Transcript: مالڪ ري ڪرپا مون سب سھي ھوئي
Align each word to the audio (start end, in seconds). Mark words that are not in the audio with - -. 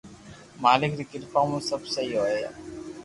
مالڪ 0.63 0.91
ري 0.99 1.05
ڪرپا 1.11 1.41
مون 1.47 1.61
سب 1.69 1.81
سھي 1.93 2.03
ھوئي 2.19 2.41